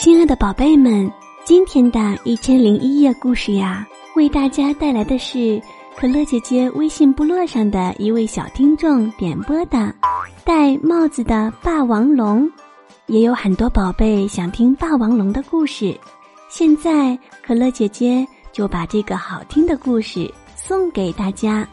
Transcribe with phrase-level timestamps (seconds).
[0.00, 1.12] 亲爱的宝贝们，
[1.44, 3.86] 今天的一千零一夜故事呀，
[4.16, 5.60] 为大家带来的是
[5.94, 9.76] 可乐姐姐微信部落上的一位小听众点播的
[10.42, 12.46] 《戴帽子的霸王龙》。
[13.08, 15.94] 也有很多宝贝想听霸王龙的故事，
[16.48, 17.14] 现在
[17.46, 21.68] 可乐姐姐就把这个好听的故事送给大家。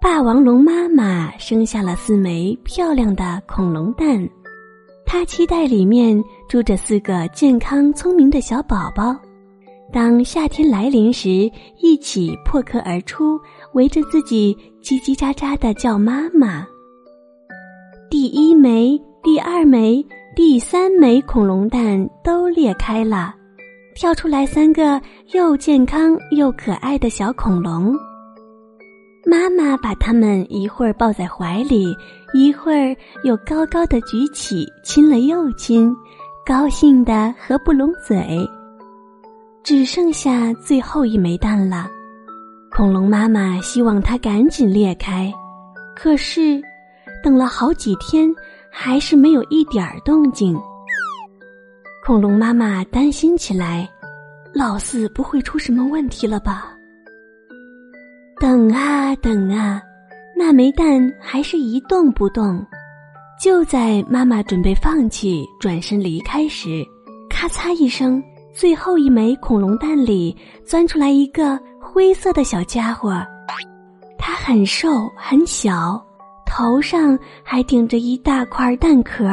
[0.00, 4.28] 霸王龙妈妈生下了四枚漂亮的恐龙蛋，
[5.06, 9.14] 它期待里面住着四个健康聪明的小宝宝。
[9.92, 11.48] 当夏天来临时，
[11.80, 13.38] 一起破壳而出，
[13.74, 16.66] 围着自己叽叽喳喳的叫妈妈。
[18.10, 23.32] 第一枚、第二枚、第三枚恐龙蛋都裂开了，
[23.94, 25.00] 跳出来三个
[25.32, 27.96] 又健康又可爱的小恐龙。
[29.30, 31.94] 妈妈把它们一会儿抱在怀里，
[32.32, 35.94] 一会儿又高高的举起，亲了又亲，
[36.46, 38.48] 高兴的合不拢嘴。
[39.62, 41.90] 只剩下最后一枚蛋了，
[42.70, 45.30] 恐龙妈妈希望它赶紧裂开，
[45.94, 46.58] 可是
[47.22, 48.34] 等了好几天，
[48.70, 50.58] 还是没有一点儿动静。
[52.02, 53.86] 恐龙妈妈担心起来，
[54.54, 56.77] 老四不会出什么问题了吧？
[58.40, 59.82] 等啊等啊，
[60.36, 62.64] 那枚蛋还是一动不动。
[63.40, 66.84] 就在妈妈准备放弃、转身离开时，
[67.28, 68.22] 咔嚓一声，
[68.54, 73.24] 最后一枚恐龙蛋里钻出来一个灰色的小家伙。
[74.18, 76.00] 它很瘦很小，
[76.46, 79.24] 头上还顶着一大块蛋壳。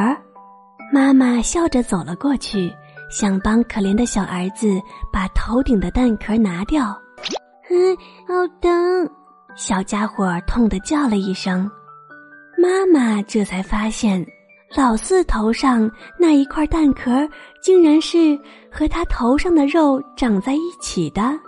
[0.92, 2.72] 妈妈笑着走了过去，
[3.10, 4.80] 想帮可怜的小儿子
[5.12, 6.96] 把头顶的蛋壳拿掉。
[7.76, 7.94] 嗯，
[8.26, 9.10] 好疼！
[9.54, 11.70] 小家伙痛的叫了一声。
[12.56, 14.26] 妈妈这才发现，
[14.74, 17.28] 老四头上那一块蛋壳，
[17.60, 18.38] 竟然是
[18.72, 21.38] 和他头上的肉长在一起的。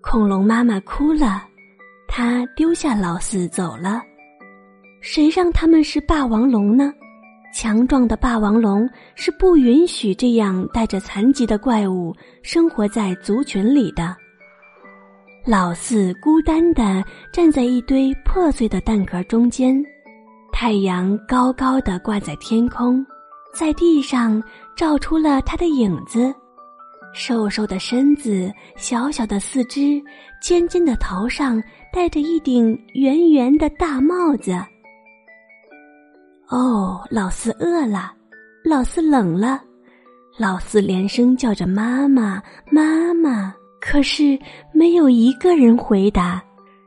[0.00, 1.42] 恐龙妈妈哭了，
[2.08, 4.00] 她丢下老四走了。
[5.02, 6.90] 谁让他们是霸王龙呢？
[7.54, 14.16] 强壮的霸王龙是不允许这样带着残疾的怪物生活在族群里的。
[15.48, 19.82] 老四孤单地站在一堆破碎的蛋壳中间，
[20.52, 23.02] 太阳高高的挂在天空，
[23.54, 24.42] 在地上
[24.76, 26.30] 照出了他的影子。
[27.14, 29.98] 瘦瘦的身子，小小的四肢，
[30.42, 34.52] 尖尖的头上戴着一顶圆圆的大帽子。
[36.48, 38.12] 哦，老四饿了，
[38.62, 39.62] 老四冷了，
[40.36, 43.54] 老四连声叫着妈妈，妈妈。
[43.80, 44.38] 可是
[44.72, 46.42] 没有一个人回答，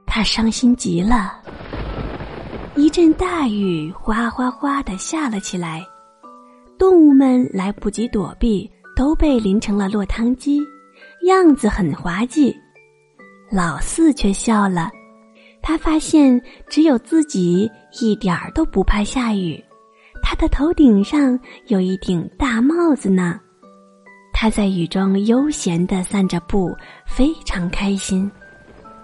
[0.06, 1.40] 他伤心极了。
[2.76, 5.86] 一阵大雨哗哗哗的下了起来，
[6.78, 10.60] 动物们来不及躲避，都被淋成了落汤鸡，
[11.26, 12.56] 样子很滑稽。
[13.52, 14.90] 老四却笑了，
[15.62, 17.70] 他发现只有自己
[18.00, 19.62] 一点儿都不怕下雨，
[20.24, 21.38] 他的头顶上
[21.68, 23.40] 有一顶大帽子呢。
[24.42, 26.76] 他在雨中悠闲地散着步，
[27.06, 28.28] 非常开心。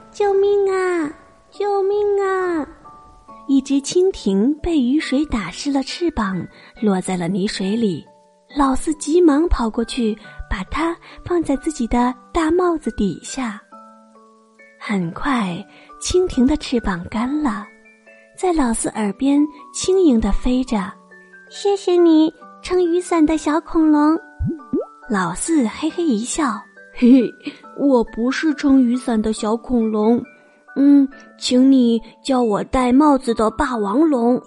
[0.09, 1.13] 救命啊！
[1.51, 2.67] 救命啊！
[3.47, 6.43] 一只蜻蜓被雨水打湿了翅膀，
[6.81, 8.03] 落在了泥水里。
[8.57, 10.17] 老四急忙跑过去，
[10.49, 13.61] 把它放在自己的大帽子底下。
[14.79, 15.63] 很快，
[16.01, 17.63] 蜻蜓的翅膀干了，
[18.35, 19.39] 在老四耳边
[19.71, 20.91] 轻盈地飞着。
[21.51, 22.33] 谢谢你，
[22.63, 24.19] 撑雨伞的小恐龙。
[25.09, 26.61] 老四嘿嘿一笑，
[26.93, 27.33] 嘿嘿，
[27.77, 30.21] 我不是撑雨伞的小恐龙，
[30.75, 31.07] 嗯，
[31.39, 34.37] 请你叫我戴帽子的霸王龙。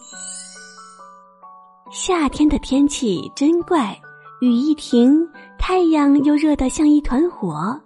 [1.90, 3.98] 夏天的天气真怪，
[4.42, 5.26] 雨一停，
[5.58, 7.80] 太阳又热得像一团火。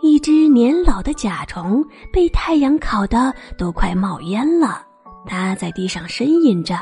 [0.00, 4.84] 一只年老的甲虫被太阳烤得都快冒烟了，
[5.24, 6.76] 它在地上呻吟着。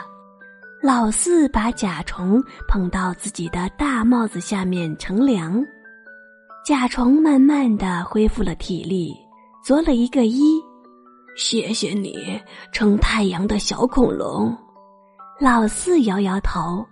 [0.83, 5.63] 老四把甲虫捧到自己的大帽子下面乘凉，
[6.65, 9.15] 甲虫慢慢的恢复了体力，
[9.63, 10.59] 作了一个揖
[11.37, 12.41] ：“谢谢你，
[12.73, 14.57] 撑太阳的小恐龙。”
[15.39, 16.83] 老四摇摇头：“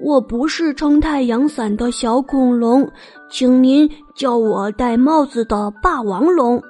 [0.00, 2.88] 我不是撑太阳伞的小恐龙，
[3.28, 6.62] 请您叫我戴帽子的霸王龙。”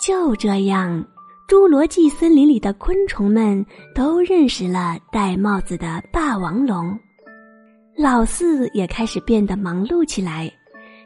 [0.00, 1.04] 就这样。
[1.46, 3.64] 侏罗纪森林里的昆虫们
[3.94, 6.98] 都认识了戴帽子的霸王龙，
[7.94, 10.50] 老四也开始变得忙碌起来，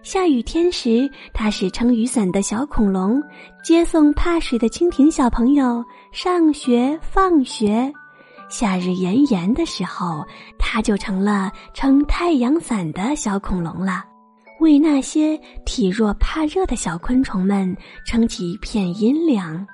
[0.05, 3.21] 下雨天时，它是撑雨伞的小恐龙，
[3.65, 7.93] 接送怕水的蜻蜓小朋友上学放学。
[8.49, 10.25] 夏日炎炎的时候，
[10.57, 14.05] 它就成了撑太阳伞的小恐龙了，
[14.61, 15.37] 为那些
[15.67, 17.77] 体弱怕热的小昆虫们
[18.07, 19.67] 撑起一片阴凉。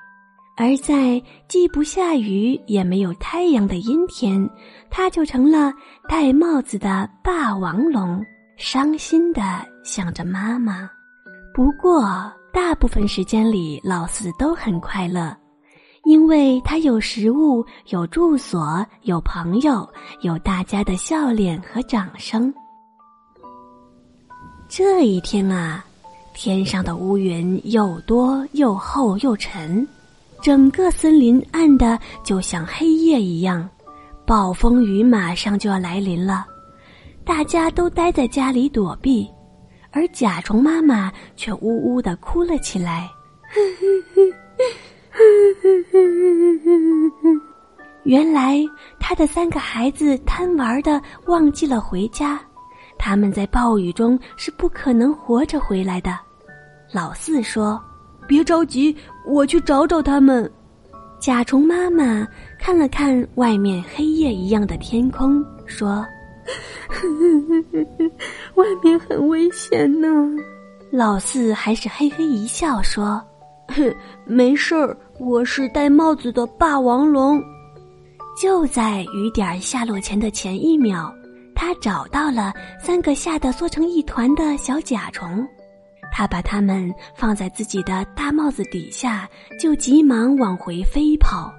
[0.57, 4.49] 而在既不下雨也没有太阳的阴天，
[4.89, 5.73] 它就成了
[6.07, 8.25] 戴帽子的霸王龙，
[8.55, 9.41] 伤心的
[9.83, 10.89] 想着妈妈。
[11.53, 15.35] 不过，大部分时间里，老四都很快乐，
[16.05, 19.87] 因为他有食物，有住所，有朋友，
[20.21, 22.53] 有大家的笑脸和掌声。
[24.69, 25.83] 这一天啊，
[26.33, 29.85] 天上的乌云又多又厚又沉。
[30.45, 33.67] 整个森林暗的就像黑夜一样，
[34.27, 36.45] 暴风雨马上就要来临了，
[37.25, 39.27] 大家都待在家里躲避，
[39.89, 43.09] 而甲虫妈妈却呜呜的哭了起来。
[48.05, 48.63] 原来
[48.99, 52.39] 他的三个孩子贪玩的忘记了回家，
[52.99, 56.15] 他们在暴雨中是不可能活着回来的。
[56.91, 57.81] 老四说。
[58.27, 58.95] 别着急，
[59.25, 60.49] 我去找找他们。
[61.19, 62.27] 甲虫妈妈
[62.59, 66.05] 看了看外面黑夜一样的天空，说
[68.55, 70.07] ：“外面很危险呢。”
[70.91, 73.21] 老四还是嘿嘿一笑，说
[73.69, 73.93] ：“哼
[74.25, 77.41] 没事儿，我是戴帽子的霸王龙。”
[78.39, 81.11] 就在雨点下落前的前一秒，
[81.55, 85.47] 他找到了三个吓得缩成一团的小甲虫。
[86.17, 89.29] 他把它们放在自己的大帽子底下，
[89.59, 91.53] 就急忙往回飞跑。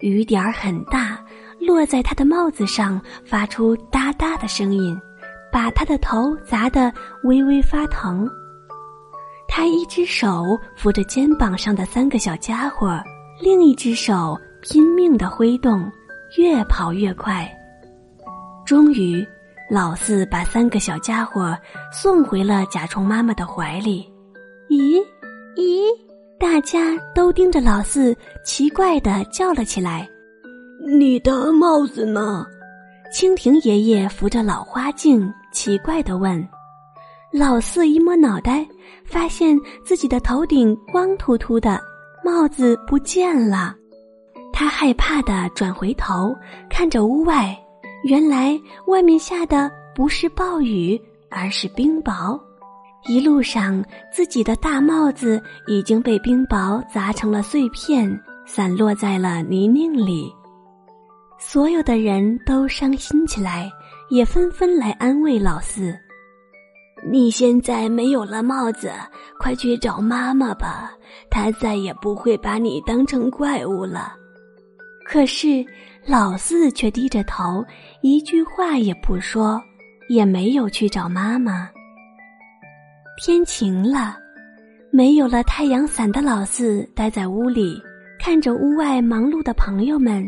[0.00, 1.18] 雨点儿很大，
[1.58, 4.94] 落在他的帽子上，发出哒哒的声音，
[5.50, 6.92] 把他的头砸得
[7.22, 8.28] 微微发疼。
[9.48, 10.44] 他一只手
[10.76, 13.02] 扶着肩膀上的三个小家伙，
[13.40, 15.90] 另一只手拼命地挥动，
[16.36, 17.50] 越跑越快。
[18.66, 19.26] 终于。
[19.74, 21.58] 老四把三个小家伙
[21.92, 24.08] 送回了甲虫妈妈的怀里。
[24.70, 25.02] 咦，
[25.56, 25.82] 咦，
[26.38, 30.08] 大家都盯着老四，奇怪的叫了起来
[30.96, 32.46] ：“你的帽子呢？”
[33.12, 36.48] 蜻蜓爷爷扶着老花镜，奇怪的问。
[37.32, 38.64] 老四一摸脑袋，
[39.04, 41.80] 发现自己的头顶光秃秃的，
[42.24, 43.74] 帽子不见了。
[44.52, 46.32] 他害怕的转回头，
[46.70, 47.60] 看着屋外。
[48.04, 52.38] 原来外面下的不是暴雨，而是冰雹。
[53.06, 60.30] 一路上，自己的大帽子已经被冰雹砸成了碎片，散落在了泥泞里。
[61.38, 63.70] 所有的人都伤心起来，
[64.10, 65.98] 也纷纷来安慰老四
[67.10, 68.92] ：“你现在没有了帽子，
[69.38, 70.92] 快去找妈妈吧，
[71.30, 74.14] 她再也不会把你当成怪物了。”
[75.08, 75.64] 可是。
[76.06, 77.64] 老四却低着头，
[78.02, 79.58] 一句话也不说，
[80.08, 81.70] 也没有去找妈妈。
[83.16, 84.14] 天晴了，
[84.90, 87.80] 没有了太阳伞的老四待在屋里，
[88.18, 90.22] 看着屋外忙碌的朋友们。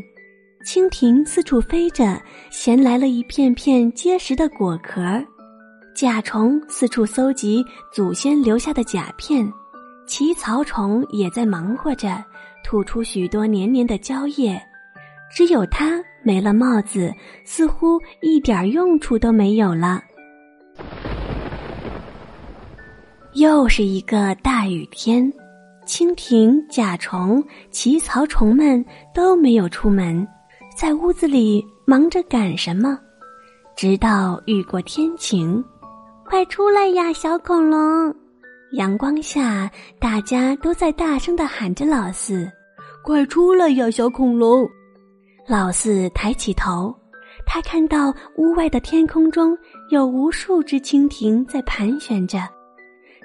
[0.65, 2.19] 蜻蜓四处飞着，
[2.51, 5.23] 衔来了一片片结实的果壳；
[5.95, 7.63] 甲虫四处搜集
[7.93, 9.47] 祖先留下的甲片；
[10.07, 12.25] 奇草虫也在忙活着，
[12.65, 14.59] 吐出许多黏黏的胶液。
[15.35, 17.13] 只有他没了帽子，
[17.45, 20.03] 似乎一点用处都没有了。
[23.35, 25.31] 又是一个大雨天，
[25.87, 28.83] 蜻蜓、甲虫、奇草虫们
[29.15, 30.27] 都没有出门，
[30.75, 32.99] 在屋子里忙着赶什么。
[33.77, 35.63] 直到雨过天晴，
[36.25, 38.15] 快出来呀，小恐龙！
[38.73, 42.51] 阳光下，大家都在大声的喊着老四
[43.05, 44.67] ：“快出来呀，小恐龙！”
[45.49, 46.93] 老四抬起头，
[47.47, 49.57] 他看到屋外的天空中
[49.91, 52.41] 有无数只蜻蜓在盘旋着，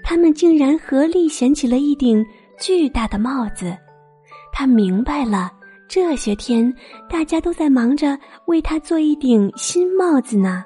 [0.03, 2.23] 它们竟然合力衔起了一顶
[2.59, 3.75] 巨大的帽子。
[4.53, 5.51] 他明白了，
[5.87, 6.71] 这些天
[7.09, 10.63] 大家都在忙着为他做一顶新帽子呢。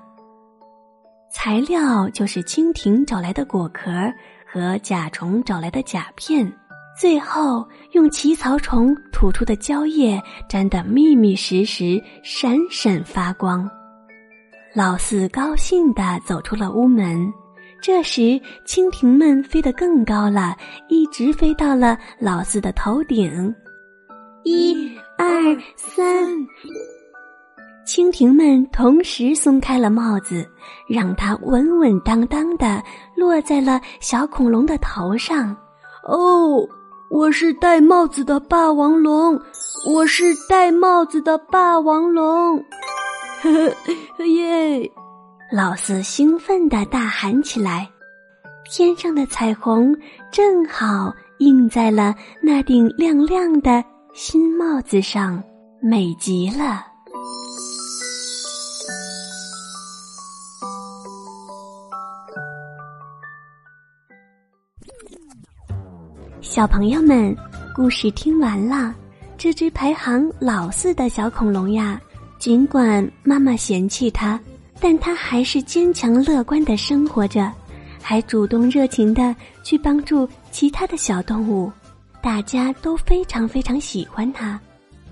[1.31, 3.91] 材料就是蜻蜓找来的果壳
[4.45, 6.51] 和甲虫找来的甲片。
[6.97, 13.69] 最后，用奇草虫吐出的胶液粘得密密实实、闪闪发光。
[14.73, 17.31] 老四高兴地走出了屋门。
[17.81, 20.55] 这时，蜻蜓们飞得更高了，
[20.87, 23.53] 一直飞到了老四的头顶。
[24.43, 25.27] 一、二、
[25.75, 26.05] 三，
[27.85, 30.47] 蜻蜓们同时松开了帽子，
[30.87, 32.81] 让它稳稳当当的
[33.17, 35.55] 落在了小恐龙的头上。
[36.07, 36.67] 哦，
[37.09, 39.39] 我是戴帽子的霸王龙，
[39.87, 42.57] 我是戴帽子的霸王龙，
[43.41, 43.69] 呵
[44.17, 44.91] 呵耶！
[45.51, 47.87] 老四兴奋地大喊起来。
[48.69, 49.95] 天上的彩虹
[50.31, 53.83] 正好映在了那顶亮亮的
[54.13, 55.41] 新帽子上，
[55.81, 56.94] 美极了。
[66.45, 67.35] 小朋友们，
[67.73, 68.93] 故事听完了。
[69.35, 71.99] 这只排行老四的小恐龙呀，
[72.37, 74.39] 尽管妈妈嫌弃它，
[74.79, 77.51] 但它还是坚强乐观的生活着，
[77.99, 81.69] 还主动热情的去帮助其他的小动物，
[82.21, 84.57] 大家都非常非常喜欢它。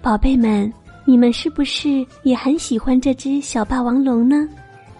[0.03, 0.71] 宝贝们，
[1.03, 4.47] 你们是不是也很喜欢这只小霸王龙呢？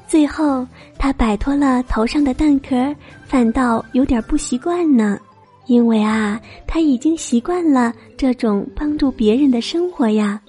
[0.08, 5.18] 最后，它摆脱了头上的蛋壳，反倒有点不习惯呢。
[5.66, 10.42] 因为啊，他已经习惯了这种帮助别人的生活呀。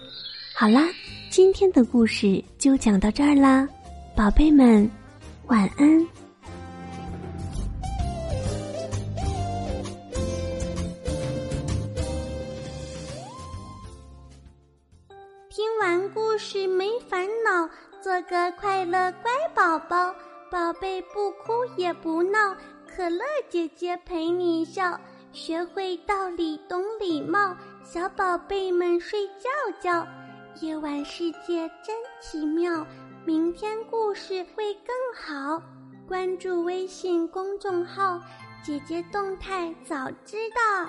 [0.54, 0.88] 好啦，
[1.30, 3.68] 今天的故事就讲到这儿啦，
[4.16, 4.90] 宝贝们，
[5.46, 6.06] 晚安。
[15.50, 17.68] 听完故事没烦恼，
[18.02, 20.12] 做个快乐乖宝宝，
[20.50, 22.38] 宝贝不哭也不闹。
[22.96, 25.00] 可乐姐姐陪你笑，
[25.32, 30.06] 学会道理懂礼貌，小宝贝们睡觉觉。
[30.60, 32.86] 夜晚世界真奇妙，
[33.24, 35.60] 明天故事会更好。
[36.06, 38.20] 关注微信公众号
[38.62, 40.88] “姐姐动态”，早知道。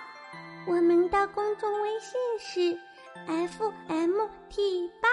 [0.67, 2.79] 我们的公众微信是
[3.25, 5.09] f m t 八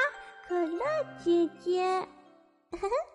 [0.47, 0.85] 可乐
[1.25, 2.07] 姐姐。
[2.73, 3.12] 呵呵。